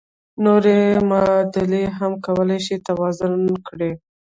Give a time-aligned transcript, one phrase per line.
[0.45, 0.77] نورې
[1.09, 3.35] معادلې هم کولای شئ توازن
[3.67, 3.93] کړئ.